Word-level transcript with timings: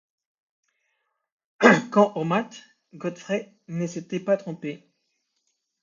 Quant 1.91 2.13
au 2.15 2.23
mât, 2.23 2.49
Godfrey 2.95 3.53
ne 3.67 3.85
s’était 3.85 4.19
pas 4.19 4.35
trompé. 4.35 4.89